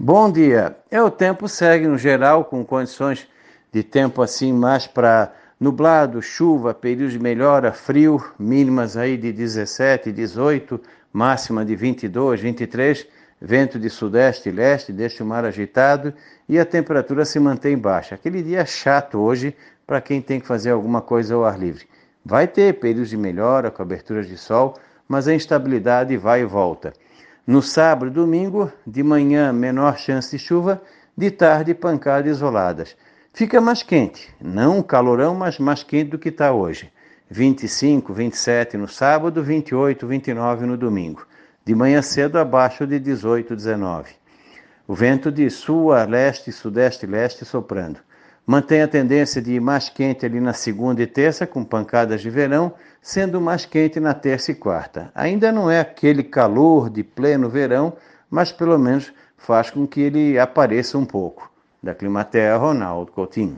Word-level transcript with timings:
Bom 0.00 0.30
dia. 0.30 0.76
É 0.92 1.02
o 1.02 1.10
tempo 1.10 1.48
segue 1.48 1.88
no 1.88 1.98
geral 1.98 2.44
com 2.44 2.64
condições 2.64 3.26
de 3.72 3.82
tempo 3.82 4.22
assim 4.22 4.52
mais 4.52 4.86
para 4.86 5.32
nublado, 5.58 6.22
chuva, 6.22 6.72
período 6.72 7.10
de 7.10 7.18
melhora, 7.18 7.72
frio, 7.72 8.24
mínimas 8.38 8.96
aí 8.96 9.16
de 9.16 9.32
17, 9.32 10.12
18, 10.12 10.80
máxima 11.12 11.64
de 11.64 11.74
22, 11.74 12.40
23, 12.40 13.08
vento 13.40 13.76
de 13.76 13.90
sudeste 13.90 14.50
e 14.50 14.52
leste, 14.52 14.92
deixa 14.92 15.24
o 15.24 15.26
mar 15.26 15.44
agitado 15.44 16.14
e 16.48 16.60
a 16.60 16.64
temperatura 16.64 17.24
se 17.24 17.40
mantém 17.40 17.76
baixa. 17.76 18.14
Aquele 18.14 18.40
dia 18.40 18.64
chato 18.64 19.18
hoje 19.18 19.52
para 19.84 20.00
quem 20.00 20.22
tem 20.22 20.38
que 20.38 20.46
fazer 20.46 20.70
alguma 20.70 21.02
coisa 21.02 21.34
ao 21.34 21.44
ar 21.44 21.58
livre. 21.58 21.88
Vai 22.24 22.46
ter 22.46 22.78
períodos 22.78 23.10
de 23.10 23.16
melhora, 23.16 23.68
coberturas 23.68 24.28
de 24.28 24.38
sol, 24.38 24.76
mas 25.08 25.26
a 25.26 25.34
instabilidade 25.34 26.16
vai 26.16 26.42
e 26.42 26.44
volta. 26.44 26.92
No 27.48 27.62
sábado 27.62 28.10
e 28.10 28.14
domingo, 28.14 28.70
de 28.86 29.02
manhã, 29.02 29.54
menor 29.54 29.96
chance 29.96 30.36
de 30.36 30.38
chuva, 30.38 30.82
de 31.16 31.30
tarde, 31.30 31.72
pancadas 31.72 32.36
isoladas. 32.36 32.94
Fica 33.32 33.58
mais 33.58 33.82
quente, 33.82 34.28
não 34.38 34.82
calorão, 34.82 35.34
mas 35.34 35.58
mais 35.58 35.82
quente 35.82 36.10
do 36.10 36.18
que 36.18 36.28
está 36.28 36.52
hoje. 36.52 36.92
25, 37.30 38.12
27 38.12 38.76
no 38.76 38.86
sábado, 38.86 39.42
28, 39.42 40.06
29 40.06 40.66
no 40.66 40.76
domingo. 40.76 41.26
De 41.64 41.74
manhã 41.74 42.02
cedo, 42.02 42.38
abaixo 42.38 42.86
de 42.86 43.00
18, 43.00 43.56
19. 43.56 44.10
O 44.86 44.94
vento 44.94 45.32
de 45.32 45.48
sul 45.48 45.90
a 45.90 46.04
leste, 46.04 46.52
sudeste 46.52 47.06
e 47.06 47.08
leste 47.08 47.46
soprando. 47.46 47.98
Mantém 48.50 48.80
a 48.80 48.88
tendência 48.88 49.42
de 49.42 49.52
ir 49.52 49.60
mais 49.60 49.90
quente 49.90 50.24
ali 50.24 50.40
na 50.40 50.54
segunda 50.54 51.02
e 51.02 51.06
terça, 51.06 51.46
com 51.46 51.62
pancadas 51.62 52.22
de 52.22 52.30
verão, 52.30 52.72
sendo 53.02 53.42
mais 53.42 53.66
quente 53.66 54.00
na 54.00 54.14
terça 54.14 54.52
e 54.52 54.54
quarta. 54.54 55.12
Ainda 55.14 55.52
não 55.52 55.70
é 55.70 55.80
aquele 55.80 56.22
calor 56.22 56.88
de 56.88 57.04
pleno 57.04 57.50
verão, 57.50 57.92
mas 58.30 58.50
pelo 58.50 58.78
menos 58.78 59.12
faz 59.36 59.68
com 59.68 59.86
que 59.86 60.00
ele 60.00 60.38
apareça 60.38 60.96
um 60.96 61.04
pouco. 61.04 61.52
Da 61.82 61.94
Climaterra, 61.94 62.56
Ronaldo 62.56 63.12
Coutinho. 63.12 63.54